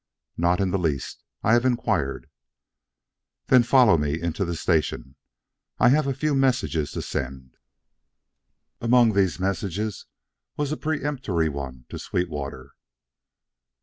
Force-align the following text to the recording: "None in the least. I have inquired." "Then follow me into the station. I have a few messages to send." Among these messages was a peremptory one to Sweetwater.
"None 0.35 0.59
in 0.59 0.71
the 0.71 0.79
least. 0.79 1.21
I 1.43 1.53
have 1.53 1.63
inquired." 1.63 2.27
"Then 3.49 3.61
follow 3.61 3.99
me 3.99 4.19
into 4.19 4.43
the 4.43 4.55
station. 4.55 5.15
I 5.77 5.89
have 5.89 6.07
a 6.07 6.13
few 6.15 6.33
messages 6.33 6.91
to 6.93 7.03
send." 7.03 7.55
Among 8.81 9.13
these 9.13 9.39
messages 9.39 10.07
was 10.57 10.71
a 10.71 10.75
peremptory 10.77 11.49
one 11.49 11.85
to 11.89 11.99
Sweetwater. 11.99 12.73